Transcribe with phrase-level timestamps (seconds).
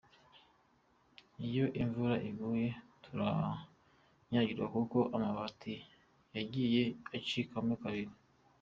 [1.47, 2.67] Iyo imvura iguye
[3.03, 5.73] turanyagirwa kuko amabati
[6.35, 6.83] yagiye
[7.17, 8.13] acikamo kabiri.